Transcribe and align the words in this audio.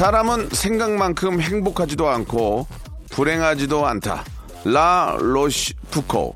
사람은 0.00 0.48
생각만큼 0.52 1.42
행복하지도 1.42 2.08
않고 2.08 2.66
불행하지도 3.10 3.86
않다 3.86 4.24
라 4.64 5.14
로시 5.20 5.74
푸코 5.90 6.34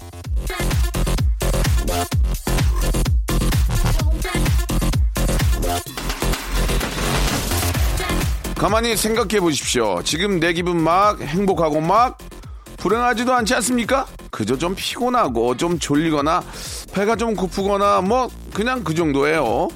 가만히 8.55 8.99
생각해 8.99 9.41
보십시오. 9.41 10.03
지금 10.05 10.39
내 10.41 10.53
기분 10.53 10.83
막 10.83 11.23
행복하고 11.23 11.81
막 11.81 12.19
불행하지도 12.77 13.33
않지 13.33 13.55
않습니까? 13.55 14.07
그저 14.31 14.59
좀 14.59 14.75
피곤하고 14.75 15.57
좀 15.57 15.79
졸리거나 15.79 16.43
배가 16.93 17.17
좀 17.17 17.35
고프거나 17.35 18.03
뭐 18.03 18.29
그냥 18.53 18.85
그 18.85 18.95
정도예요. 18.95 19.69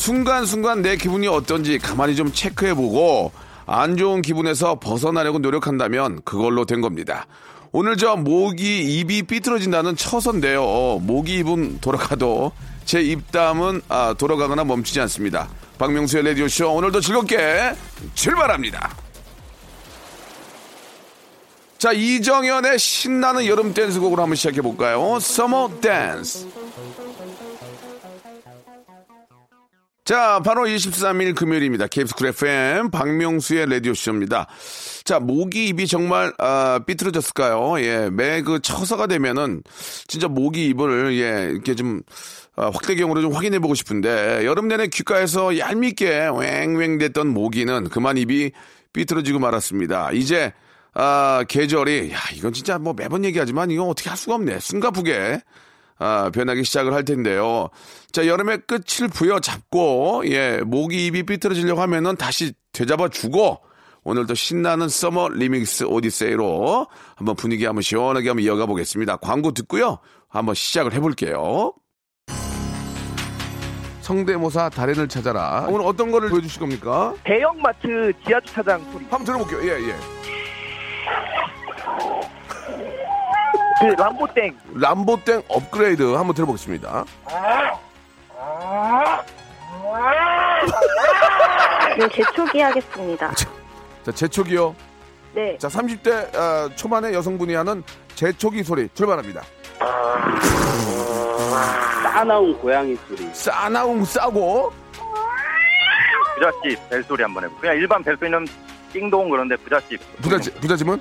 순간순간 0.00 0.80
내 0.80 0.96
기분이 0.96 1.28
어떤지 1.28 1.78
가만히 1.78 2.16
좀 2.16 2.32
체크해 2.32 2.72
보고 2.72 3.32
안 3.66 3.98
좋은 3.98 4.22
기분에서 4.22 4.80
벗어나려고 4.80 5.40
노력한다면 5.40 6.22
그걸로 6.24 6.64
된 6.64 6.80
겁니다. 6.80 7.26
오늘 7.70 7.98
저 7.98 8.16
모기 8.16 8.98
입이 8.98 9.24
삐뚤어진다는 9.24 9.96
처서인데요. 9.96 11.00
모기 11.02 11.40
입은 11.40 11.80
돌아가도 11.82 12.52
제 12.86 13.02
입담은 13.02 13.82
아, 13.90 14.14
돌아가거나 14.16 14.64
멈추지 14.64 15.02
않습니다. 15.02 15.50
박명수의 15.76 16.24
라디오쇼 16.24 16.72
오늘도 16.72 17.02
즐겁게 17.02 17.74
출발합니다. 18.14 18.96
자, 21.76 21.92
이정현의 21.92 22.78
신나는 22.78 23.44
여름 23.46 23.74
댄스곡으로 23.74 24.22
한번 24.22 24.36
시작해 24.36 24.62
볼까요? 24.62 25.18
서머 25.20 25.70
댄스. 25.82 26.48
자, 30.10 30.40
바로 30.44 30.64
23일 30.64 31.36
금요일입니다. 31.36 31.86
KBS 31.86 32.16
쿨 32.16 32.26
FM 32.26 32.90
박명수의 32.90 33.70
라디오쇼입니다. 33.70 34.48
자, 35.04 35.20
목이 35.20 35.68
입이 35.68 35.86
정말 35.86 36.32
아, 36.40 36.80
삐뚤어졌을까요? 36.84 37.80
예, 37.80 38.10
매 38.10 38.42
그 38.42 38.58
처서가 38.60 39.06
되면은 39.06 39.62
진짜 40.08 40.26
목이 40.26 40.66
입을 40.66 41.14
예 41.14 41.52
이렇게 41.52 41.76
좀 41.76 42.02
아, 42.56 42.70
확대경으로 42.74 43.20
좀 43.20 43.32
확인해 43.32 43.60
보고 43.60 43.76
싶은데 43.76 44.44
여름 44.44 44.66
내내 44.66 44.88
귓가에서 44.88 45.56
얄밉게 45.56 46.10
왱왱댔던 46.10 47.28
모기는 47.28 47.84
그만 47.90 48.16
입이 48.16 48.50
삐뚤어지고 48.92 49.38
말았습니다. 49.38 50.10
이제 50.10 50.52
아, 50.92 51.44
계절이 51.46 52.10
야 52.10 52.18
이건 52.34 52.52
진짜 52.52 52.80
뭐 52.80 52.94
매번 52.96 53.24
얘기하지만 53.24 53.70
이건 53.70 53.88
어떻게 53.88 54.08
할 54.08 54.18
수가 54.18 54.34
없네. 54.34 54.58
숨가쁘게 54.58 55.40
아, 56.00 56.30
변하기 56.32 56.64
시작을 56.64 56.94
할 56.94 57.04
텐데요. 57.04 57.68
자, 58.10 58.26
여름의 58.26 58.62
끝을 58.66 59.08
부여잡고, 59.08 60.22
예, 60.26 60.60
모기 60.64 61.06
입이 61.06 61.24
삐뚤어지려고 61.24 61.80
하면은 61.82 62.16
다시 62.16 62.54
되잡아 62.72 63.08
주고, 63.08 63.60
오늘도 64.02 64.34
신나는 64.34 64.88
summer 64.88 65.28
remix 65.28 65.84
odyssey로 65.84 66.86
한번 67.16 67.36
분위기 67.36 67.66
한번 67.66 67.82
시원하게 67.82 68.30
한번 68.30 68.44
이어가 68.44 68.64
보겠습니다. 68.64 69.16
광고 69.16 69.52
듣고요. 69.52 69.98
한번 70.28 70.54
시작을 70.54 70.94
해볼게요. 70.94 71.74
성대모사 74.00 74.70
달인을 74.70 75.06
찾아라. 75.06 75.66
오늘 75.68 75.86
어떤 75.86 76.10
거를 76.10 76.30
보여주실 76.30 76.60
겁니까? 76.60 77.14
대형마트 77.24 78.12
지하주차장 78.26 78.82
소리. 78.90 79.04
한번 79.04 79.24
들어볼게요. 79.24 79.70
예, 79.70 79.88
예. 79.90 79.94
그 83.80 83.86
람보땡. 83.86 84.58
람보땡 84.74 85.42
업그레이드 85.48 86.02
한번 86.14 86.34
들어보겠습니다. 86.34 87.04
네, 91.98 92.08
재초기 92.08 92.60
하겠습니다. 92.60 93.32
자, 94.04 94.12
재촉이요. 94.12 94.74
네. 95.34 95.56
자, 95.58 95.68
30대 95.68 96.34
어, 96.36 96.68
초반의 96.76 97.14
여성분이 97.14 97.54
하는 97.54 97.82
재촉이 98.14 98.62
소리 98.62 98.88
출발합니다. 98.94 99.42
싸나운 102.02 102.56
고양이 102.58 102.96
소리. 103.08 103.28
싸나움 103.32 104.04
싸고 104.04 104.72
부잣집 106.34 106.88
벨소리 106.90 107.22
한번 107.22 107.44
해보. 107.44 107.54
그냥 107.56 107.76
일반 107.76 108.02
벨소리는 108.02 108.46
띵동 108.92 109.30
그런데 109.30 109.56
부잣집. 109.56 110.00
부자지, 110.20 110.52
부자지문 110.54 111.00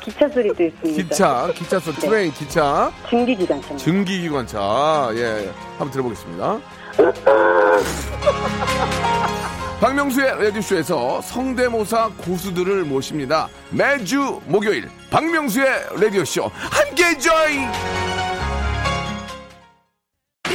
기차 0.00 0.28
소리도 0.28 0.62
있습니다. 0.64 1.02
기차 1.02 1.48
기차 1.54 1.78
소 1.78 1.92
train 1.92 2.32
기차 2.32 2.90
중기기관차. 3.08 3.76
증기기관차 3.76 5.10
예 5.14 5.50
한번 5.78 5.90
들어보겠습니다. 5.90 6.58
박명수의 9.80 10.42
라디오쇼에서 10.42 11.20
성대모사 11.22 12.10
고수들을 12.18 12.84
모십니다. 12.84 13.48
매주 13.70 14.40
목요일 14.46 14.88
박명수의 15.10 15.66
라디오쇼 16.00 16.50
함께 16.52 17.16
join. 17.18 18.17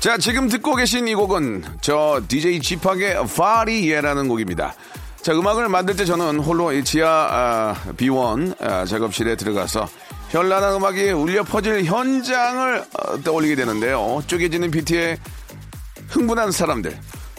자, 0.00 0.16
지금 0.18 0.48
듣고 0.48 0.76
계신 0.76 1.08
이 1.08 1.14
곡은 1.14 1.64
저 1.80 2.20
DJ 2.28 2.60
지팍의 2.60 3.26
파리예라는 3.26 4.28
곡입니다. 4.28 4.74
자, 5.20 5.32
음악을 5.32 5.68
만들 5.68 5.96
때 5.96 6.04
저는 6.04 6.38
홀로 6.38 6.72
이 6.72 6.84
지하 6.84 7.08
아, 7.08 7.74
B1 7.96 8.62
아, 8.62 8.84
작업실에 8.84 9.34
들어가서 9.36 9.88
현란한 10.28 10.74
음악이 10.74 11.10
울려 11.10 11.42
퍼질 11.42 11.84
현장을 11.84 12.78
어, 12.78 13.22
떠올리게 13.24 13.56
되는데요. 13.56 14.22
쪼개지는 14.26 14.70
비트에 14.70 15.18
흥분한 16.08 16.52
사람들, 16.52 16.96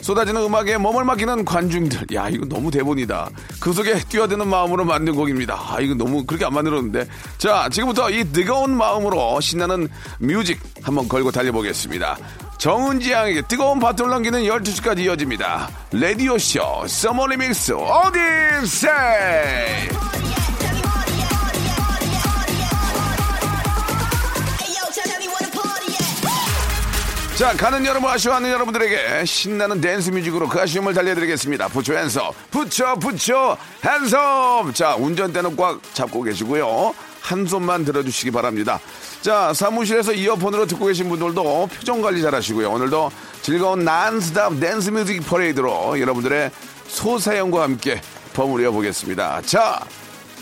쏟아지는 0.08 0.42
음악에 0.42 0.78
몸을 0.78 1.04
맡기는 1.04 1.44
관중들. 1.44 2.16
야, 2.16 2.30
이거 2.30 2.46
너무 2.46 2.72
대본이다. 2.72 3.30
그 3.60 3.74
속에 3.74 4.00
뛰어드는 4.08 4.48
마음으로 4.48 4.86
만든 4.86 5.14
곡입니다. 5.14 5.54
아, 5.54 5.82
이거 5.82 5.96
너무 5.96 6.26
그렇게 6.26 6.46
안 6.46 6.54
만들었는데. 6.54 7.06
자, 7.38 7.68
지금부터 7.70 8.10
이 8.10 8.24
뜨거운 8.32 8.78
마음으로 8.78 9.42
신나는 9.42 9.90
music 10.20 10.62
한번 10.82 11.10
걸고 11.10 11.32
달려보겠습니다. 11.32 12.18
정은지 12.58 13.12
양에게 13.12 13.42
뜨거운 13.50 13.82
바톤을 13.82 14.12
넘기는 14.12 14.44
12시까지 14.44 15.00
이어집니다. 15.00 15.70
라디오쇼, 15.92 16.86
summer 16.88 17.28
remix, 17.28 17.74
odyssey! 17.74 18.88
자, 27.38 27.54
가는 27.54 27.86
여러분, 27.86 28.10
아쉬워하는 28.10 28.50
여러분들에게 28.50 29.24
신나는 29.24 29.80
댄스 29.80 30.10
뮤직으로 30.10 30.50
그 30.50 30.60
아쉬움을 30.60 30.96
달려드리겠습니다. 30.96 31.68
부처 31.68 31.94
핸섬, 31.94 32.32
부처, 32.50 32.96
부처, 32.96 33.56
핸섬! 33.86 34.74
자, 34.74 34.96
운전대는 34.96 35.56
꽉 35.56 35.80
잡고 35.94 36.24
계시고요. 36.24 36.96
한 37.22 37.46
손만 37.46 37.86
들어주시기 37.86 38.32
바랍니다. 38.32 38.80
자, 39.22 39.54
사무실에서 39.54 40.14
이어폰으로 40.14 40.66
듣고 40.66 40.88
계신 40.88 41.10
분들도 41.10 41.68
표정 41.68 42.02
관리 42.02 42.24
잘 42.24 42.34
하시고요. 42.34 42.72
오늘도 42.72 43.12
즐거운 43.44 43.86
논스톱 43.86 44.60
댄스 44.60 44.90
뮤직 44.90 45.20
퍼레이드로 45.20 46.00
여러분들의 46.00 46.50
소사연과 46.88 47.62
함께 47.62 48.02
버무려 48.34 48.72
보겠습니다. 48.72 49.44
자, 49.46 49.86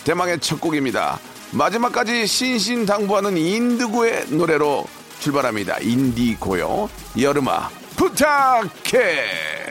대망의 0.05 0.39
첫 0.39 0.61
곡입니다. 0.61 1.19
마지막까지 1.51 2.25
신신당부하는 2.25 3.35
인디고의 3.35 4.27
노래로 4.29 4.85
출발합니다. 5.19 5.77
인디고요. 5.79 6.89
여름아 7.19 7.69
부탁해. 7.95 9.65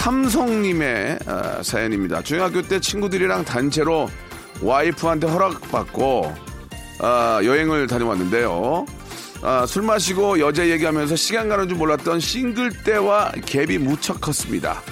홍삼성님의 0.00 1.18
어, 1.26 1.62
사연입니다. 1.62 2.22
중학교 2.22 2.62
때 2.62 2.80
친구들이랑 2.80 3.44
단체로 3.44 4.08
와이프한테 4.62 5.26
허락받고 5.26 6.49
어, 7.00 7.40
여행을 7.44 7.86
다녀왔는데요. 7.86 8.84
아, 9.42 9.64
술 9.66 9.82
마시고 9.82 10.38
여자 10.40 10.68
얘기하면서 10.68 11.16
시간 11.16 11.48
가는 11.48 11.66
줄 11.68 11.78
몰랐던 11.78 12.20
싱글 12.20 12.70
때와 12.84 13.32
갭이 13.32 13.78
무척 13.78 14.20
컸습니다. 14.20 14.82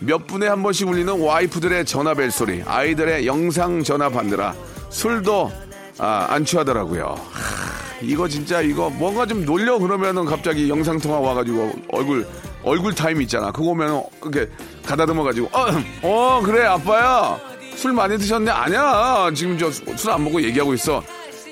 몇 0.00 0.26
분에 0.26 0.48
한 0.48 0.60
번씩 0.62 0.88
울리는 0.88 1.20
와이프들의 1.20 1.84
전화벨 1.84 2.32
소리, 2.32 2.62
아이들의 2.66 3.26
영상 3.26 3.84
전화 3.84 4.08
받느라 4.08 4.54
술도 4.90 5.52
아, 5.98 6.26
안 6.30 6.44
취하더라고요. 6.44 7.14
하, 7.30 8.00
이거 8.00 8.26
진짜 8.26 8.60
이거 8.60 8.90
뭔가 8.90 9.24
좀 9.24 9.44
놀려 9.44 9.78
그러면은 9.78 10.24
갑자기 10.24 10.68
영상 10.68 10.98
통화 10.98 11.20
와가지고 11.20 11.72
얼굴 11.92 12.26
얼굴 12.64 12.92
타임 12.94 13.20
있잖아. 13.22 13.52
그거 13.52 13.68
오면 13.70 14.02
이렇게 14.22 14.50
가다듬어 14.84 15.22
가지고 15.22 15.48
어, 15.52 15.66
어 16.02 16.42
그래 16.44 16.64
아빠야 16.64 17.38
술 17.76 17.92
많이 17.92 18.18
드셨네 18.18 18.50
아니야 18.50 19.30
지금 19.34 19.56
저 19.58 19.68
술 19.94 20.10
안 20.10 20.24
먹고 20.24 20.42
얘기하고 20.42 20.74
있어. 20.74 21.00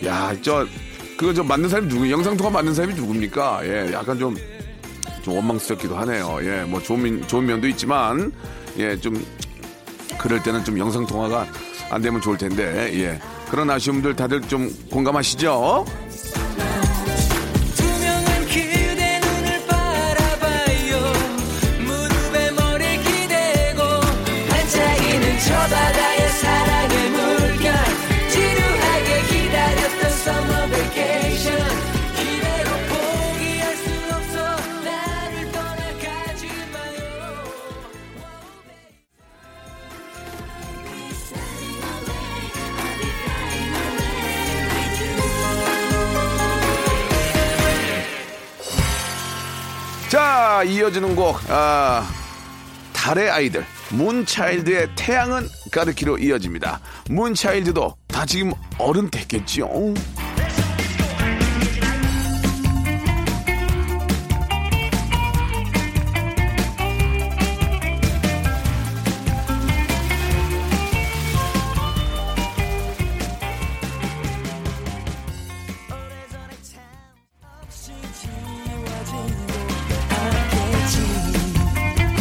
야 0.05 0.35
저 0.43 0.67
그거 1.17 1.32
저 1.35 1.43
맞는 1.43 1.69
사람이 1.69 1.88
누구 1.88 2.11
영상 2.11 2.37
통화 2.37 2.50
맞는 2.50 2.75
사람이 2.75 2.94
누굽니까? 2.94 3.61
예 3.64 3.93
약간 3.93 4.19
좀 4.19 4.37
좀 5.23 5.35
원망스럽기도 5.35 5.94
하네요. 5.99 6.38
예, 6.41 6.62
뭐 6.62 6.81
좋은, 6.82 7.02
면- 7.02 7.29
좋은 7.29 7.44
면도 7.44 7.69
있지만, 7.69 8.32
예, 8.79 8.97
좀, 8.99 9.23
그럴 10.19 10.43
때는 10.43 10.64
좀 10.64 10.79
영상 10.79 11.06
통화가 11.06 11.47
안 11.91 12.00
되면 12.00 12.23
좋을 12.23 12.38
텐데, 12.38 12.91
예. 12.94 13.20
그런 13.50 13.69
아쉬움들 13.69 14.17
다들 14.17 14.41
좀 14.49 14.75
공감하시죠? 14.91 15.85
이어지는 50.64 51.14
곡, 51.16 51.38
아, 51.48 52.08
달의 52.92 53.30
아이들. 53.30 53.64
문차일드의 53.90 54.90
태양은 54.94 55.48
가르키로 55.72 56.18
이어집니다. 56.18 56.80
문차일드도 57.08 57.96
다 58.06 58.26
지금 58.26 58.52
어른 58.78 59.10
됐겠지요. 59.10 59.68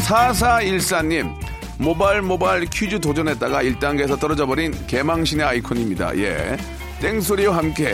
4414님, 0.10 1.32
모발 1.78 2.24
모발 2.24 2.66
퀴즈 2.66 3.00
도전했다가 3.00 3.62
1단계에서 3.62 4.20
떨어져 4.20 4.48
버린 4.48 4.74
개망신의 4.88 5.46
아이콘입니다. 5.46 6.18
예. 6.18 6.58
땡소리와 7.00 7.58
함께. 7.58 7.94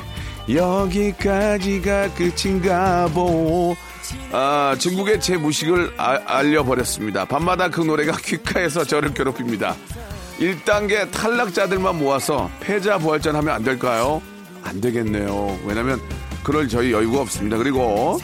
여기까지가 0.48 2.14
끝인가 2.14 3.06
보. 3.12 3.76
아, 4.32 4.74
중국의 4.78 5.20
제 5.20 5.36
무식을 5.36 5.92
아, 5.98 6.18
알려버렸습니다. 6.24 7.26
밤마다 7.26 7.68
그 7.68 7.82
노래가 7.82 8.16
귓가에서 8.24 8.84
저를 8.84 9.12
괴롭힙니다. 9.12 9.76
1단계 10.38 11.10
탈락자들만 11.10 11.98
모아서 11.98 12.50
패자 12.60 12.96
부활전 12.96 13.36
하면 13.36 13.54
안 13.54 13.62
될까요? 13.62 14.22
안 14.64 14.80
되겠네요. 14.80 15.58
왜냐면 15.66 16.00
그럴 16.42 16.66
저희 16.68 16.90
여유가 16.92 17.20
없습니다. 17.20 17.58
그리고 17.58 18.18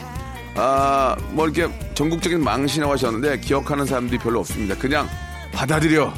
아, 0.59 1.15
뭐 1.33 1.47
이렇게 1.47 1.71
전국적인 1.93 2.43
망신이라고 2.43 2.93
하셨는데 2.93 3.39
기억하는 3.39 3.85
사람들이 3.85 4.17
별로 4.17 4.39
없습니다. 4.39 4.75
그냥 4.75 5.07
받아들여. 5.53 6.11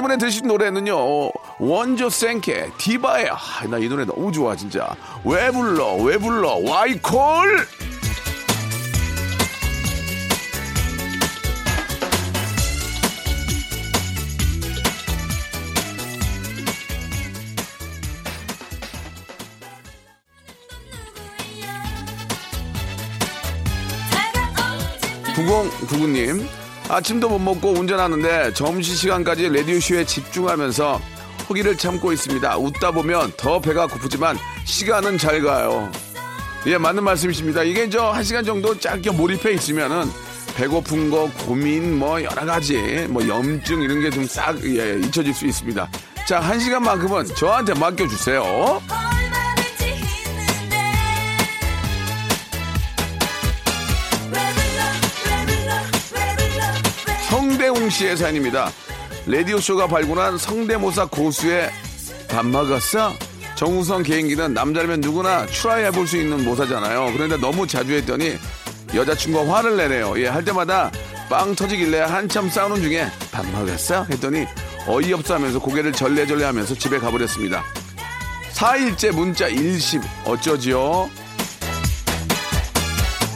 이번에 0.00 0.16
들으신 0.16 0.46
노래는요, 0.46 0.96
어, 0.96 1.30
원조 1.58 2.08
생케, 2.08 2.70
디바의, 2.78 3.28
아, 3.28 3.66
나이 3.68 3.86
노래 3.86 4.06
너무 4.06 4.32
좋아, 4.32 4.56
진짜. 4.56 4.96
왜 5.26 5.50
불러, 5.50 5.94
왜 5.96 6.16
불러, 6.16 6.56
와이콜! 6.56 7.66
구공구구님 25.34 26.59
아침도 26.90 27.28
못 27.28 27.38
먹고 27.38 27.70
운전하는데 27.70 28.52
점심시간까지 28.54 29.48
라디오쇼에 29.48 30.04
집중하면서 30.04 31.00
허기를 31.48 31.76
참고 31.76 32.12
있습니다. 32.12 32.58
웃다 32.58 32.90
보면 32.90 33.32
더 33.36 33.60
배가 33.60 33.86
고프지만 33.86 34.36
시간은 34.64 35.18
잘 35.18 35.40
가요. 35.42 35.90
예, 36.66 36.76
맞는 36.78 37.02
말씀이십니다. 37.04 37.62
이게 37.62 37.88
저 37.88 38.10
한 38.12 38.22
시간 38.24 38.44
정도 38.44 38.78
짧게 38.78 39.12
몰입해 39.12 39.52
있으면은 39.52 40.10
배고픈 40.56 41.10
거, 41.10 41.30
고민, 41.46 41.98
뭐 41.98 42.20
여러 42.22 42.44
가지, 42.44 42.76
뭐 43.08 43.26
염증 43.26 43.82
이런 43.82 44.00
게 44.00 44.10
좀 44.10 44.26
싹 44.26 44.62
예, 44.64 44.98
잊혀질 44.98 45.32
수 45.32 45.46
있습니다. 45.46 45.88
자, 46.26 46.40
한 46.40 46.58
시간만큼은 46.60 47.34
저한테 47.36 47.72
맡겨주세요. 47.74 48.82
씨의 57.90 58.16
사연입니다. 58.16 58.70
라디오쇼가 59.26 59.86
발굴한 59.86 60.38
성대모사 60.38 61.06
고수의 61.06 61.70
밥 62.28 62.46
먹었어? 62.46 63.12
정우성 63.54 64.04
개인기는 64.04 64.54
남자라면 64.54 65.00
누구나 65.00 65.44
try 65.46 65.84
해볼 65.84 66.06
수 66.06 66.16
있는 66.16 66.44
모사잖아요. 66.44 67.12
그런데 67.12 67.36
너무 67.36 67.66
자주 67.66 67.92
했더니 67.92 68.38
여자친구가 68.94 69.54
화를 69.54 69.76
내네요. 69.76 70.14
예, 70.18 70.28
할 70.28 70.44
때마다 70.44 70.90
빵 71.28 71.54
터지길래 71.54 72.00
한참 72.00 72.48
싸우는 72.48 72.82
중에 72.82 73.06
밥 73.30 73.46
먹었어? 73.50 74.04
했더니 74.04 74.46
어이없어 74.86 75.34
하면서 75.34 75.58
고개를 75.58 75.92
절레절레 75.92 76.44
하면서 76.44 76.74
집에 76.74 76.98
가버렸습니다. 76.98 77.62
4일째 78.54 79.14
문자 79.14 79.46
읽씹 79.46 80.02
어쩌지요? 80.24 81.10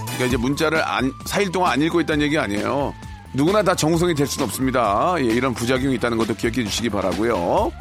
그러니까 0.04 0.24
이제 0.26 0.36
문자를 0.36 0.82
안, 0.82 1.12
4일 1.24 1.52
동안 1.52 1.72
안 1.72 1.82
읽고 1.82 2.00
있다는 2.00 2.24
얘기 2.24 2.38
아니에요. 2.38 2.94
누구나 3.34 3.62
다 3.62 3.74
정우성이 3.74 4.14
될 4.14 4.26
수는 4.26 4.46
없습니다. 4.46 5.14
예, 5.18 5.24
이런 5.24 5.52
부작용이 5.52 5.96
있다는 5.96 6.16
것도 6.18 6.34
기억해 6.34 6.64
주시기 6.64 6.88
바라고요. 6.88 7.72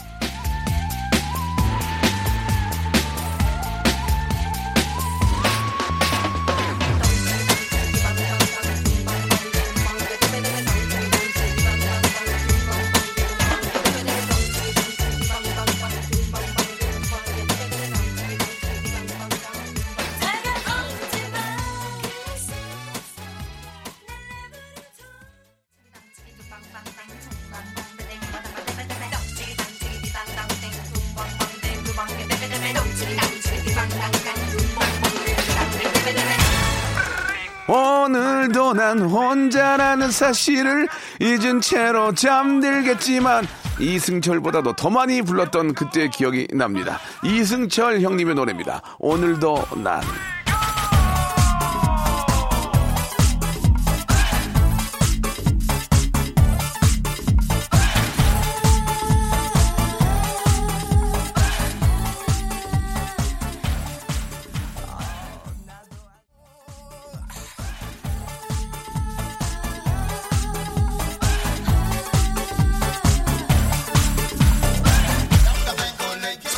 오늘도 37.67 38.73
난 38.73 38.99
혼자라는 38.99 40.11
사실을 40.11 40.87
잊은 41.21 41.61
채로 41.61 42.13
잠들겠지만 42.13 43.47
이승철보다도 43.79 44.75
더 44.75 44.89
많이 44.89 45.21
불렀던 45.21 45.73
그때의 45.73 46.09
기억이 46.09 46.47
납니다. 46.53 46.99
이승철 47.23 48.01
형님의 48.01 48.35
노래입니다. 48.35 48.81
오늘도 48.99 49.65
난. 49.83 50.01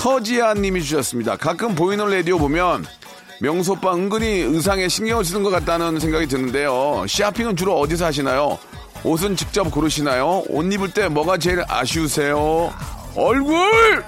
서지아 0.06 0.54
님이 0.54 0.84
주셨습니다. 0.84 1.36
가끔 1.36 1.74
보이는 1.74 2.08
라디오 2.08 2.38
보면 2.38 2.86
명수 3.42 3.72
오빠 3.72 3.96
은근히 3.96 4.42
의상에 4.42 4.88
신경을 4.88 5.26
쓰는 5.26 5.42
것 5.42 5.50
같다는 5.50 6.00
생각이 6.00 6.28
드는데요. 6.28 7.04
쇼핑은 7.10 7.56
주로 7.56 7.80
어디서 7.80 8.06
하시나요? 8.06 8.60
옷은 9.04 9.36
직접 9.36 9.64
고르시나요? 9.72 10.44
옷 10.48 10.72
입을 10.72 10.94
때 10.94 11.08
뭐가 11.08 11.40
제일 11.40 11.64
아쉬우세요? 11.68 12.72
얼굴! 13.16 14.06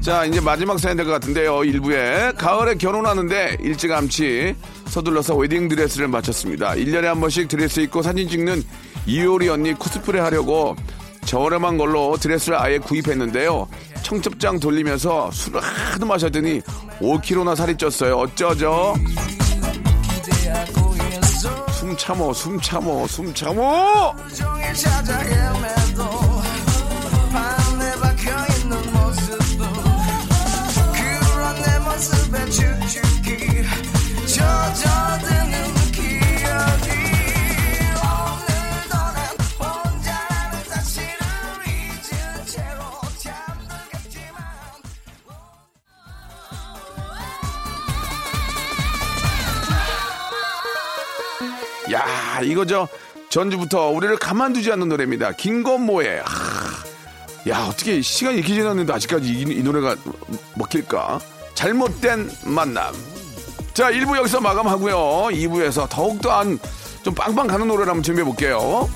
자, 0.00 0.24
이제 0.24 0.40
마지막 0.40 0.78
사연 0.80 0.96
될 0.96 1.04
것 1.04 1.12
같은데요. 1.12 1.64
일부에 1.64 2.32
가을에 2.38 2.76
결혼하는데 2.76 3.58
일찌감치 3.60 4.56
서둘러서 4.86 5.36
웨딩 5.36 5.68
드레스를 5.68 6.08
맞췄습니다. 6.08 6.70
1년에 6.70 7.02
한 7.02 7.20
번씩 7.20 7.46
드레스 7.48 7.80
입고 7.80 8.00
사진 8.00 8.26
찍는 8.26 8.64
이효리 9.04 9.50
언니 9.50 9.74
코스프레 9.74 10.18
하려고 10.18 10.76
저렴한 11.24 11.78
걸로 11.78 12.16
드레스를 12.16 12.58
아예 12.60 12.78
구입했는데요. 12.78 13.68
청첩장 14.02 14.58
돌리면서 14.60 15.30
술을 15.30 15.60
하도 15.60 16.06
마셨더니 16.06 16.60
5kg나 17.00 17.54
살이 17.56 17.74
쪘어요. 17.74 18.18
어쩌죠? 18.18 18.94
숨 21.72 21.96
참어, 21.96 22.32
숨 22.32 22.60
참어, 22.60 23.06
숨 23.06 23.32
참어! 23.34 24.14
이거 52.60 52.66
저 52.66 52.88
전주부터 53.30 53.88
우리를 53.90 54.16
가만두지 54.18 54.70
않는 54.72 54.88
노래입니다. 54.88 55.32
김건모의 55.32 56.22
하, 56.24 57.50
야, 57.50 57.66
어떻게 57.66 58.02
시간이 58.02 58.38
이렇게 58.38 58.54
지났는데 58.54 58.92
아직까지 58.92 59.28
이, 59.28 59.40
이 59.42 59.62
노래가 59.62 59.96
먹힐까? 60.56 61.20
잘못된 61.54 62.30
만남. 62.44 62.94
자, 63.72 63.90
1부 63.90 64.16
여기서 64.16 64.40
마감하고요. 64.40 64.96
2부에서 65.32 65.88
더욱더 65.88 66.38
한좀 66.38 67.14
빵빵 67.14 67.46
가는 67.46 67.66
노래를 67.66 67.88
한번 67.88 68.02
준비해 68.02 68.24
볼게요. 68.24 68.88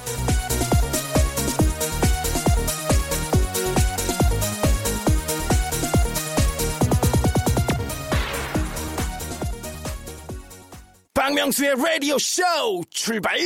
박명수의 11.24 11.74
라디오 11.82 12.18
쇼 12.18 12.42
출발! 12.90 13.38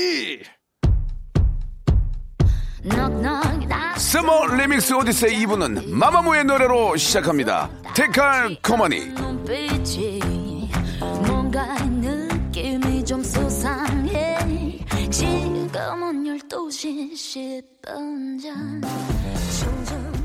스모 3.97 4.47
리믹스 4.57 4.95
오디세이 4.95 5.47
2부는 5.47 5.89
마마무의 5.91 6.45
노래로 6.45 6.97
시작합니다. 6.97 7.71
테칼 7.95 8.57
코머니. 8.65 9.07
뭔가 11.25 11.79
느낌이 11.85 13.05
좀 13.05 13.23
수상해 13.23 14.81
지금은 15.09 16.25
12시 16.25 17.13
10분 17.13 18.43
전 18.43 20.18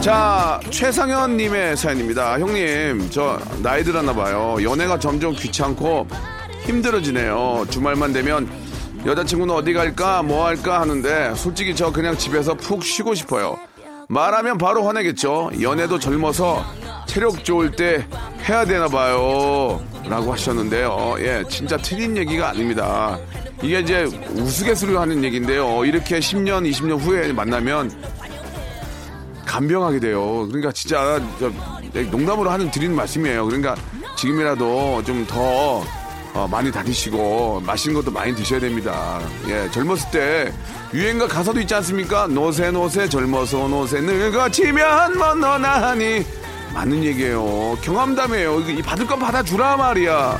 자, 0.00 0.60
최상현 0.70 1.36
님의 1.36 1.76
사연입니다. 1.76 2.38
형님, 2.38 3.10
저 3.10 3.38
나이 3.62 3.82
들었나 3.82 4.12
봐요. 4.12 4.56
연애가 4.62 4.98
점점 4.98 5.34
귀찮고 5.34 6.06
힘들어지네요. 6.64 7.66
주말만 7.70 8.12
되면 8.12 8.48
여자친구는 9.04 9.54
어디 9.54 9.72
갈까, 9.72 10.22
뭐 10.22 10.46
할까 10.46 10.80
하는데 10.80 11.34
솔직히 11.34 11.74
저 11.74 11.92
그냥 11.92 12.16
집에서 12.16 12.54
푹 12.54 12.84
쉬고 12.84 13.14
싶어요. 13.14 13.58
말하면 14.08 14.58
바로 14.58 14.84
화내겠죠. 14.84 15.50
연애도 15.60 15.98
젊어서 15.98 16.64
체력 17.06 17.44
좋을 17.44 17.72
때 17.72 18.06
해야 18.48 18.64
되나 18.64 18.88
봐요. 18.88 19.82
라고 20.08 20.32
하셨는데요. 20.32 21.16
예, 21.18 21.44
진짜 21.48 21.76
틀린 21.76 22.16
얘기가 22.16 22.50
아닙니다. 22.50 23.18
이게 23.62 23.80
이제 23.80 24.04
우스갯소리로 24.30 25.00
하는 25.00 25.22
얘기인데요. 25.24 25.84
이렇게 25.84 26.20
10년, 26.20 26.68
20년 26.70 26.98
후에 26.98 27.32
만나면 27.32 27.90
간병하게 29.48 29.98
돼요. 29.98 30.46
그러니까 30.46 30.70
진짜 30.72 31.20
저, 31.40 31.50
농담으로 32.10 32.50
하는 32.50 32.70
드리는 32.70 32.94
말씀이에요. 32.94 33.46
그러니까 33.46 33.74
지금이라도 34.16 35.02
좀더 35.04 35.82
많이 36.50 36.70
다니시고 36.70 37.62
맛있는 37.66 38.00
것도 38.00 38.12
많이 38.12 38.34
드셔야 38.34 38.60
됩니다. 38.60 39.20
예, 39.48 39.68
젊었을 39.70 40.10
때 40.12 40.52
유행가 40.94 41.26
가사도 41.26 41.60
있지 41.60 41.74
않습니까? 41.74 42.28
노세 42.28 42.70
노세 42.70 43.08
젊어서 43.08 43.66
노세 43.66 44.00
늙어지면 44.00 45.18
뭐 45.18 45.34
너나 45.34 45.88
하니 45.88 46.24
맞는 46.74 47.02
얘기예요. 47.02 47.76
경험담이에요. 47.82 48.60
이 48.60 48.82
받을 48.82 49.06
건 49.06 49.18
받아주라 49.18 49.78
말이야. 49.78 50.38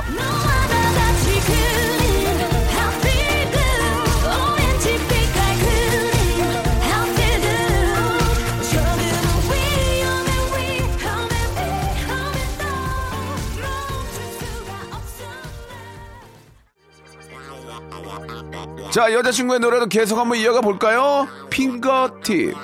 자, 18.91 19.13
여자친구의 19.13 19.59
노래로 19.59 19.85
계속 19.85 20.17
한번 20.17 20.39
이어가 20.39 20.61
볼까요? 20.61 21.27
핑거팁. 21.51 22.55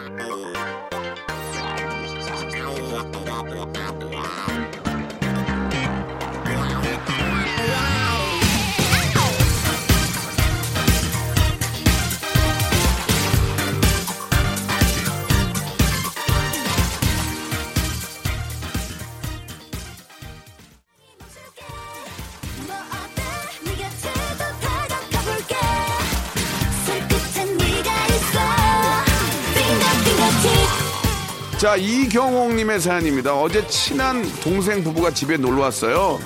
자, 31.75 31.79
이경옥님의 31.81 32.79
사연입니다. 32.79 33.35
어제 33.35 33.67
친한 33.67 34.23
동생 34.41 34.81
부부가 34.81 35.11
집에 35.11 35.35
놀러 35.35 35.63
왔어요. 35.63 36.21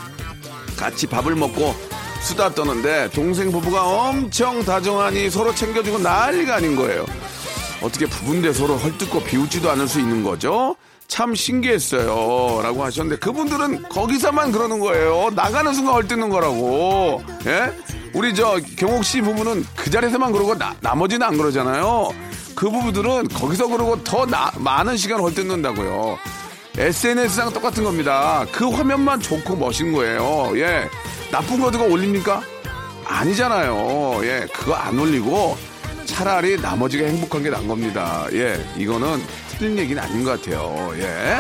같이 0.78 1.08
밥을 1.08 1.36
먹고 1.36 1.74
수다 2.22 2.54
떠는데 2.54 3.10
동생 3.10 3.52
부부가 3.52 3.84
엄청 3.84 4.64
다정하니 4.64 5.32
서로 5.32 5.56
챙겨주고 5.56 5.98
난리가 5.98 6.58
아닌 6.58 6.76
거예요. 6.76 7.04
어떻게 7.82 8.06
부분대 8.06 8.54
서로 8.54 8.78
헐뜯고 8.78 9.24
비웃지도 9.24 9.72
않을 9.72 9.88
수 9.88 10.00
있는 10.00 10.24
거죠? 10.24 10.76
참 11.08 11.34
신기했어요. 11.34 12.62
라고 12.62 12.84
하셨는데 12.84 13.18
그분들은 13.18 13.90
거기서만 13.90 14.52
그러는 14.52 14.80
거예요. 14.80 15.32
나가는 15.34 15.74
순간 15.74 15.96
헐뜯는 15.96 16.30
거라고. 16.30 17.24
예? 17.48 17.74
우리 18.14 18.36
저 18.36 18.60
경옥 18.78 19.04
씨 19.04 19.20
부부는 19.22 19.66
그 19.76 19.90
자리에서만 19.90 20.32
그러고 20.32 20.56
나, 20.56 20.76
나머지는 20.82 21.26
안 21.26 21.38
그러잖아요. 21.40 22.10
그 22.60 22.70
부부들은 22.70 23.30
거기서 23.30 23.68
그러고 23.68 24.04
더 24.04 24.26
나- 24.26 24.52
많은 24.58 24.98
시간 24.98 25.22
헐뜯는다고요. 25.22 26.20
SNS랑 26.78 27.54
똑같은 27.54 27.86
겁니다. 27.86 28.46
그 28.52 28.70
화면만 28.70 29.22
좋고 29.22 29.56
멋진 29.56 29.94
거예요. 29.94 30.52
예. 30.60 30.90
나쁜 31.32 31.62
거 31.62 31.72
누가 31.72 31.86
올립니까? 31.86 32.42
아니잖아요. 33.06 34.20
예. 34.24 34.46
그거 34.54 34.74
안 34.76 35.00
올리고 35.00 35.58
차라리 36.06 36.60
나머지가 36.60 37.06
행복한 37.06 37.44
게 37.44 37.50
난 37.50 37.66
겁니다. 37.66 38.26
예. 38.34 38.62
이거는 38.76 39.24
틀린 39.58 39.78
얘기는 39.78 40.04
아닌 40.04 40.26
것 40.26 40.42
같아요. 40.42 40.92
예. 40.98 41.38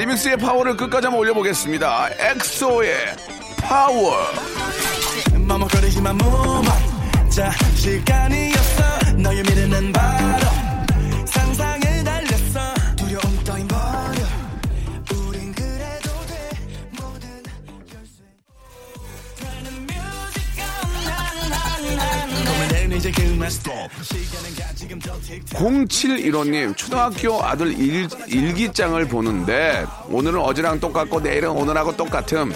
remix의 0.00 0.38
파워를 0.38 0.76
끝까지 0.78 1.08
한번 1.08 1.20
올려보겠습니다. 1.20 2.08
엑소의 2.18 3.16
파워. 3.60 4.16
머뭇거리지 5.36 6.04
마 6.04 6.14
move 6.14 6.34
on 6.36 7.30
자 7.30 7.50
시간이 7.74 8.24
없어. 8.24 8.82
너의 9.18 9.42
미래는 9.42 9.92
바로 9.92 10.46
상상에 11.26 12.04
달렸어. 12.04 12.74
두려움 12.96 13.44
따윈 13.44 13.68
버려. 13.68 14.20
우린 15.18 15.52
그래도 15.52 16.10
돼. 16.26 16.48
모든 16.92 17.28
열쇠 17.92 18.24
Turn 19.36 19.64
the 19.64 19.76
music 19.84 20.62
on 20.62 22.46
고민은 22.46 22.96
이제 22.96 23.10
그만 23.10 23.48
stop 23.48 23.90
시간은 24.02 24.08
가 24.08 24.08
지금 24.08 24.29
더 24.29 24.29
틱탁 24.29 24.29
0715님, 24.98 26.76
초등학교 26.76 27.42
아들 27.44 27.78
일, 27.78 28.08
일기장을 28.26 29.06
보는데, 29.08 29.86
오늘은 30.08 30.40
어제랑 30.40 30.80
똑같고, 30.80 31.20
내일은 31.20 31.50
오늘하고 31.50 31.96
똑같음. 31.96 32.52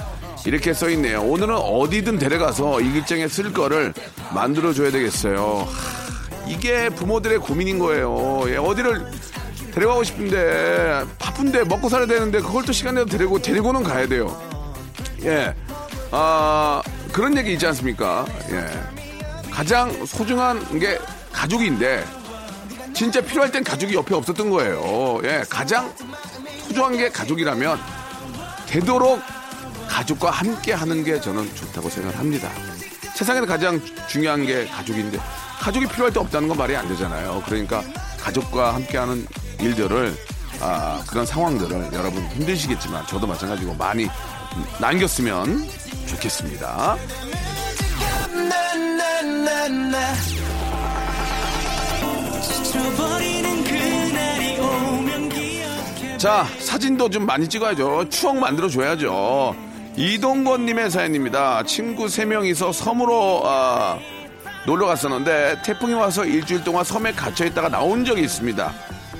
이렇게 0.46 0.74
써 0.74 0.90
있네요. 0.90 1.22
오늘은 1.22 1.54
어디든 1.54 2.18
데려가서 2.18 2.80
일기장에 2.80 3.28
쓸 3.28 3.52
거를 3.52 3.94
만들어줘야 4.34 4.90
되겠어요. 4.90 5.66
하, 5.66 6.48
이게 6.48 6.90
부모들의 6.90 7.38
고민인 7.38 7.78
거예요. 7.78 8.42
예, 8.48 8.56
어디를 8.56 9.06
데려가고 9.72 10.04
싶은데, 10.04 11.04
바쁜데, 11.18 11.64
먹고 11.64 11.88
살아야 11.88 12.06
되는데, 12.06 12.40
그걸 12.40 12.64
또 12.64 12.72
시간 12.72 12.96
내서 12.96 13.06
데리고, 13.06 13.40
데리고는 13.40 13.82
가야 13.82 14.06
돼요. 14.06 14.36
예. 15.22 15.54
아, 16.10 16.82
그런 17.12 17.36
얘기 17.38 17.54
있지 17.54 17.66
않습니까? 17.68 18.26
예. 18.50 18.66
가장 19.50 19.90
소중한 20.04 20.78
게 20.78 20.98
가족인데, 21.32 22.04
진짜 22.94 23.20
필요할 23.20 23.50
땐 23.50 23.64
가족이 23.64 23.94
옆에 23.94 24.14
없었던 24.14 24.50
거예요. 24.50 25.20
예, 25.24 25.42
가장 25.48 25.92
소중한 26.66 26.96
게 26.96 27.08
가족이라면 27.10 27.78
되도록 28.66 29.20
가족과 29.88 30.30
함께 30.30 30.72
하는 30.72 31.04
게 31.04 31.20
저는 31.20 31.54
좋다고 31.54 31.90
생각을 31.90 32.18
합니다. 32.18 32.50
세상에서 33.14 33.46
가장 33.46 33.80
중요한 34.08 34.46
게 34.46 34.66
가족인데 34.66 35.18
가족이 35.60 35.86
필요할 35.86 36.12
때 36.12 36.20
없다는 36.20 36.48
건 36.48 36.56
말이 36.56 36.74
안 36.76 36.88
되잖아요. 36.88 37.42
그러니까 37.46 37.82
가족과 38.20 38.74
함께 38.74 38.98
하는 38.98 39.26
일들을 39.60 40.16
아, 40.60 41.02
그런 41.08 41.26
상황들을 41.26 41.92
여러분 41.92 42.24
힘드시겠지만 42.30 43.06
저도 43.06 43.26
마찬가지고 43.26 43.74
많이 43.74 44.08
남겼으면 44.80 45.68
좋겠습니다. 46.06 46.96
자, 56.18 56.46
사진도 56.58 57.08
좀 57.10 57.26
많이 57.26 57.46
찍어야죠. 57.48 58.08
추억 58.08 58.36
만들어줘야죠. 58.38 59.54
이동건님의 59.96 60.90
사연입니다. 60.90 61.62
친구 61.64 62.08
세명이서 62.08 62.72
섬으로, 62.72 63.42
아, 63.44 63.98
놀러 64.66 64.86
갔었는데, 64.86 65.60
태풍이 65.64 65.92
와서 65.92 66.24
일주일 66.24 66.64
동안 66.64 66.82
섬에 66.84 67.12
갇혀 67.12 67.44
있다가 67.44 67.68
나온 67.68 68.04
적이 68.04 68.22
있습니다. 68.22 68.72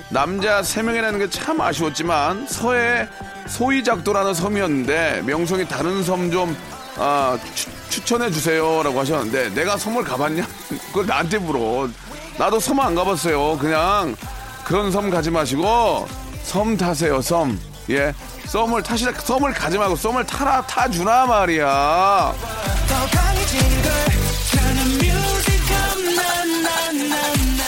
남자 0.08 0.62
세명이라는 0.62 1.18
게 1.18 1.28
참 1.28 1.60
아쉬웠지만, 1.60 2.46
서해 2.48 3.06
소이작도라는 3.48 4.32
섬이었는데, 4.32 5.22
명성이 5.26 5.68
다른 5.68 6.02
섬 6.02 6.30
좀, 6.30 6.56
아, 6.96 7.38
추, 7.90 8.02
천해 8.04 8.30
주세요라고 8.30 8.98
하셨는데, 8.98 9.50
내가 9.50 9.76
섬을 9.76 10.02
가봤냐? 10.04 10.46
그걸 10.88 11.06
나한테 11.06 11.38
물어. 11.38 11.88
나도 12.38 12.58
섬 12.60 12.80
안 12.80 12.94
가봤어요. 12.94 13.58
그냥, 13.58 14.16
그런 14.64 14.90
섬 14.90 15.10
가지 15.10 15.30
마시고 15.30 16.06
섬 16.42 16.76
타세요 16.76 17.20
섬. 17.20 17.58
예. 17.90 18.12
썸을 18.46 18.82
타시라 18.82 19.12
썸을 19.12 19.52
가지 19.52 19.78
말고 19.78 19.96
썸을 19.96 20.26
타라 20.26 20.62
말이야. 21.26 22.34
music 25.00 25.74
on 25.74 26.14
나나나나 26.14 27.64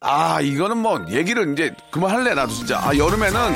아 0.00 0.40
이거는 0.40 0.78
뭐 0.78 1.04
얘기를 1.10 1.52
이제 1.52 1.74
그만할래 1.90 2.34
나도 2.34 2.52
진짜. 2.52 2.78
아 2.82 2.96
여름에는 2.96 3.54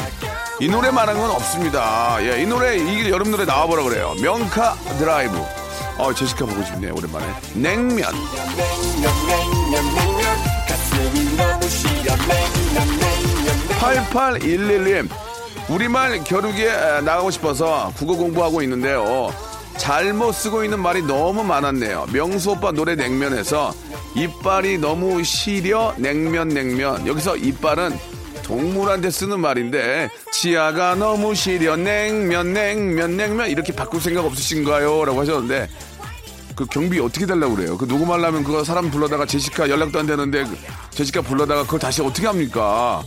이 0.61 0.69
노래만한 0.69 1.19
건 1.19 1.31
없습니다. 1.31 2.19
예, 2.23 2.43
이 2.43 2.47
노래 2.47 2.77
이 2.77 3.11
여름 3.11 3.31
노래 3.31 3.45
나와보라 3.45 3.83
그래요. 3.85 4.15
명카 4.21 4.75
드라이브. 4.99 5.60
어 6.01 6.15
제시카 6.15 6.47
보고 6.47 6.65
싶네요 6.65 6.95
오랜만에. 6.97 7.27
냉면. 7.55 8.11
8811님 13.79 15.09
우리말 15.69 16.25
겨루기에 16.25 16.69
에, 16.69 17.01
나가고 17.03 17.31
싶어서 17.31 17.93
국어 17.97 18.15
공부하고 18.17 18.63
있는데요 18.63 19.33
잘못 19.77 20.33
쓰고 20.33 20.65
있는 20.65 20.81
말이 20.81 21.03
너무 21.03 21.45
많았네요 21.45 22.07
명수 22.13 22.53
오빠 22.53 22.73
노래 22.73 22.95
냉면에서 22.95 23.73
이빨이 24.15 24.79
너무 24.79 25.23
시려 25.23 25.95
냉면 25.97 26.49
냉면 26.49 27.07
여기서 27.07 27.37
이빨은 27.37 27.97
동물한테 28.43 29.11
쓰는 29.11 29.39
말인데 29.41 30.11
치아가 30.33 30.97
너무 30.97 31.35
시려 31.37 31.77
냉면 31.77 32.53
냉면 32.53 33.17
냉면 33.17 33.49
이렇게 33.49 33.73
바꿀 33.73 34.01
생각 34.01 34.25
없으신가요? 34.25 35.05
라고 35.05 35.21
하셨는데 35.21 35.69
그 36.61 36.67
경비 36.67 37.01
어떻게 37.01 37.25
달라고 37.25 37.57
그래요? 37.57 37.79
그 37.79 37.87
녹음하려면 37.87 38.45
그거 38.45 38.63
사람 38.63 38.91
불러다가 38.91 39.25
제시카 39.25 39.71
연락도 39.71 39.99
안 39.99 40.05
되는데 40.07 40.45
그 40.45 40.59
제시카 40.91 41.23
불러다가 41.23 41.63
그걸 41.63 41.81
다시 41.81 42.03
어떻게 42.03 42.27
합니까? 42.27 43.03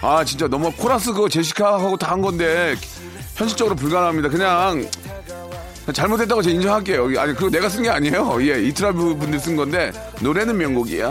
아 0.00 0.24
진짜 0.24 0.48
너무 0.48 0.72
코러스 0.72 1.12
그거 1.12 1.28
제시카하고 1.28 1.96
다 1.98 2.10
한 2.10 2.20
건데 2.20 2.74
현실적으로 3.36 3.76
불가능합니다. 3.76 4.28
그냥 4.28 4.88
잘못했다고 5.92 6.42
제가 6.42 6.54
인정할게요. 6.56 7.20
아니 7.20 7.32
그거 7.32 7.48
내가 7.48 7.68
쓴 7.68 7.84
게 7.84 7.90
아니에요. 7.90 8.38
예 8.42 8.60
이트라브 8.64 9.14
분들 9.16 9.38
쓴 9.38 9.54
건데 9.54 9.92
노래는 10.20 10.56
명곡이야. 10.56 11.06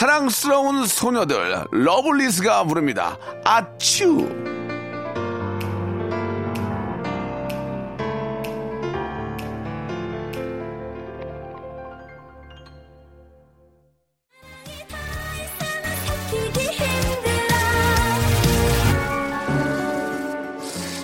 사랑스러운 0.00 0.86
소녀들 0.86 1.66
러블리즈가 1.72 2.64
부릅니다. 2.64 3.18
아츄. 3.44 4.26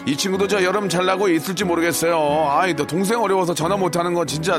이 0.06 0.16
친구도 0.16 0.48
저 0.48 0.64
여름 0.64 0.88
잘 0.88 1.04
나고 1.04 1.28
있을지 1.28 1.64
모르겠어요. 1.64 2.48
아이, 2.48 2.74
너 2.74 2.86
동생 2.86 3.20
어려워서 3.20 3.52
전화 3.52 3.76
못하는 3.76 4.14
거 4.14 4.24
진짜 4.24 4.58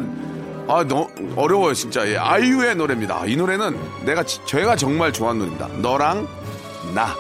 아, 0.68 0.84
너 0.84 1.08
어려워요 1.36 1.74
진짜. 1.74 2.08
예, 2.08 2.18
아이유의 2.18 2.76
노래입니다. 2.76 3.26
이 3.26 3.36
노래는 3.36 3.78
내가 4.06 4.24
지- 4.24 4.42
제가 4.46 4.76
정말 4.76 5.14
좋아하는 5.14 5.40
노래입니다. 5.48 5.68
너랑 5.82 6.28
나. 6.94 7.16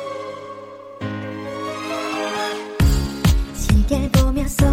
시계 3.53 4.10
보며 4.12 4.45
속 4.47 4.67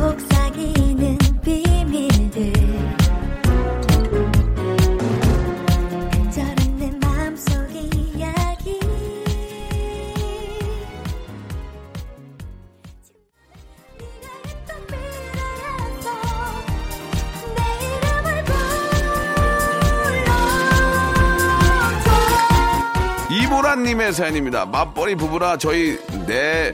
이보라님의 23.85 24.13
사연입니다. 24.15 24.65
맞벌이 24.67 25.15
부부라 25.15 25.59
저희 25.59 25.99
네, 26.27 26.73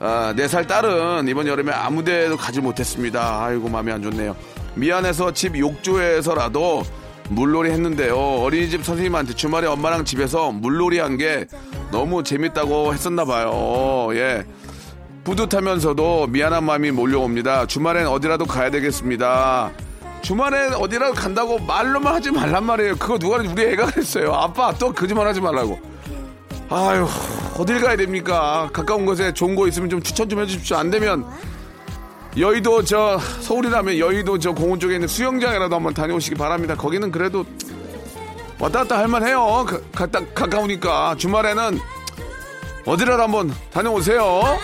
아, 0.00 0.34
네살 0.36 0.66
딸은 0.66 1.28
이번 1.28 1.46
여름에 1.46 1.72
아무 1.72 2.02
데도 2.02 2.36
가지 2.36 2.60
못했습니다. 2.60 3.44
아이고, 3.44 3.68
마음이 3.68 3.90
안 3.92 4.02
좋네요. 4.02 4.34
미안해서 4.74 5.32
집 5.32 5.56
욕조에서라도 5.56 6.82
물놀이 7.28 7.70
했는데요. 7.70 8.16
어린이집 8.16 8.84
선생님한테 8.84 9.34
주말에 9.34 9.68
엄마랑 9.68 10.04
집에서 10.04 10.50
물놀이 10.50 10.98
한 10.98 11.16
게 11.16 11.46
너무 11.92 12.22
재밌다고 12.24 12.92
했었나 12.94 13.24
봐요. 13.24 14.08
예. 14.14 14.44
뿌듯하면서도 15.24 16.26
미안한 16.28 16.64
마음이 16.64 16.90
몰려옵니다. 16.90 17.66
주말엔 17.66 18.06
어디라도 18.08 18.46
가야 18.46 18.70
되겠습니다. 18.70 19.70
주말엔 20.22 20.74
어디라도 20.74 21.14
간다고 21.14 21.58
말로만 21.60 22.14
하지 22.14 22.30
말란 22.32 22.64
말이에요. 22.64 22.96
그거 22.96 23.18
누가 23.18 23.36
우리 23.36 23.62
애가 23.62 23.86
그랬어요. 23.86 24.32
아빠 24.32 24.72
또 24.74 24.92
거짓말 24.92 25.26
하지 25.28 25.40
말라고. 25.40 25.89
아유 26.70 27.06
어딜 27.58 27.80
가야 27.80 27.96
됩니까? 27.96 28.70
가까운 28.72 29.04
곳에 29.04 29.34
좋은 29.34 29.56
거 29.56 29.66
있으면 29.66 29.90
좀 29.90 30.00
추천 30.00 30.28
좀 30.28 30.40
해주십시오. 30.40 30.76
안 30.76 30.90
되면 30.90 31.26
여의도 32.38 32.84
저 32.84 33.18
서울이라면 33.40 33.98
여의도 33.98 34.38
저 34.38 34.52
공원 34.52 34.78
쪽에 34.78 34.94
있는 34.94 35.08
수영장이라도 35.08 35.74
한번 35.74 35.92
다녀오시기 35.92 36.36
바랍니다. 36.36 36.76
거기는 36.76 37.10
그래도 37.10 37.44
왔다 38.60 38.80
갔다 38.80 38.98
할 38.98 39.08
만해요. 39.08 39.66
가, 39.66 39.80
갔다 39.92 40.20
가까우니까 40.32 41.16
주말에는 41.16 41.78
어디라도 42.86 43.22
한번 43.22 43.52
다녀오세요. 43.72 44.58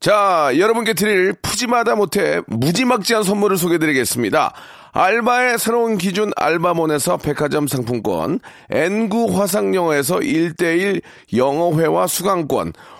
자, 0.00 0.52
여러분께 0.56 0.94
드릴 0.94 1.32
푸짐하다 1.42 1.96
못해 1.96 2.40
무지막지한 2.46 3.24
선물을 3.24 3.56
소개드리겠습니다. 3.56 4.52
알바의 4.92 5.58
새로운 5.58 5.98
기준 5.98 6.30
알바몬에서 6.36 7.16
백화점 7.16 7.66
상품권, 7.66 8.38
N구 8.70 9.38
화상영어에서 9.38 10.18
1대1 10.18 11.02
영어회화 11.34 12.06
수강권, 12.06 12.74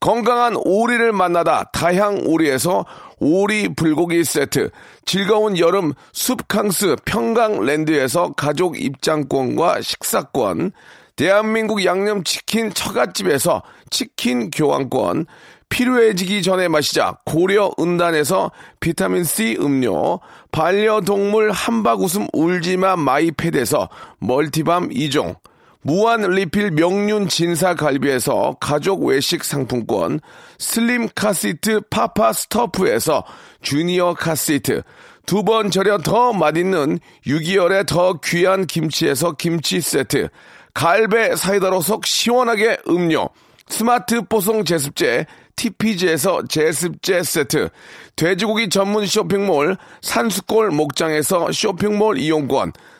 건강한 0.00 0.54
오리를 0.56 1.12
만나다 1.12 1.64
다향 1.72 2.20
오리에서 2.24 2.84
오리 3.18 3.74
불고기 3.74 4.22
세트, 4.22 4.70
즐거운 5.04 5.58
여름 5.58 5.92
숲캉스 6.12 6.96
평강랜드에서 7.04 8.32
가족 8.36 8.80
입장권과 8.80 9.80
식사권, 9.80 10.72
대한민국 11.16 11.84
양념치킨 11.84 12.72
처갓집에서 12.72 13.62
치킨 13.90 14.50
교환권, 14.50 15.26
필요해지기 15.68 16.42
전에 16.42 16.68
마시자 16.68 17.18
고려 17.24 17.72
은단에서 17.78 18.52
비타민C 18.78 19.58
음료, 19.60 20.20
반려동물 20.52 21.50
한바구음 21.50 22.28
울지마 22.32 22.96
마이패드에서 22.96 23.88
멀티밤 24.20 24.90
2종, 24.90 25.36
무한 25.82 26.22
리필 26.22 26.72
명륜 26.72 27.28
진사 27.28 27.74
갈비에서 27.74 28.56
가족 28.60 29.04
외식 29.04 29.44
상품권, 29.44 30.20
슬림 30.58 31.08
카시트 31.14 31.80
파파 31.88 32.32
스토프에서 32.32 33.24
주니어 33.62 34.14
카시트, 34.14 34.82
두 35.24 35.44
번 35.44 35.70
절여 35.70 35.98
더 35.98 36.32
맛있는 36.32 36.98
6개월의 37.26 37.86
더 37.86 38.18
귀한 38.24 38.66
김치에서 38.66 39.32
김치 39.32 39.80
세트, 39.80 40.28
갈배 40.74 41.36
사이다로 41.36 41.80
속 41.80 42.06
시원하게 42.06 42.78
음료, 42.88 43.28
스마트 43.68 44.22
뽀송 44.22 44.64
제습제 44.64 45.26
TPG에서 45.54 46.42
제습제 46.48 47.22
세트, 47.22 47.68
돼지고기 48.16 48.68
전문 48.68 49.06
쇼핑몰 49.06 49.76
산수골 50.02 50.70
목장에서 50.70 51.52
쇼핑몰 51.52 52.18
이용권, 52.18 52.72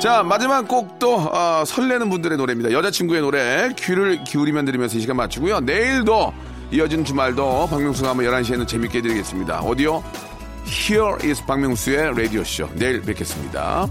자, 0.00 0.22
마지막 0.22 0.68
곡도 0.68 1.16
어, 1.16 1.64
설레는 1.66 2.08
분들의 2.08 2.38
노래입니다. 2.38 2.70
여자친구의 2.70 3.20
노래 3.20 3.68
귀를 3.76 4.22
기울이면 4.22 4.64
들으면서 4.64 4.96
이 4.96 5.00
시간 5.00 5.16
마치고요. 5.16 5.60
내일도 5.60 6.32
이어진 6.70 7.04
주말도 7.04 7.66
박명수가 7.68 8.10
한번 8.10 8.26
11시에는 8.26 8.68
재밌게 8.68 8.98
해드리겠습니다. 8.98 9.60
오디오 9.62 10.02
Here 10.66 11.16
is 11.24 11.44
박명수의 11.44 12.16
라디오쇼. 12.16 12.68
내일 12.74 13.00
뵙겠습니다. 13.02 13.88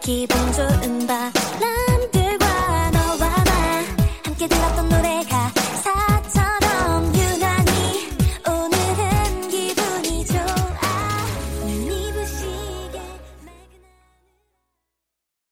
기분 0.00 0.38
좋은 0.52 1.06
밤 1.08 1.35